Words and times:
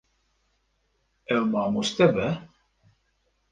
Ew 1.33 1.43
mamoste 1.51 2.05
be. 2.15 2.27